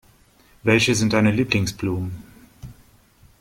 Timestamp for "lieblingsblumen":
1.29-2.23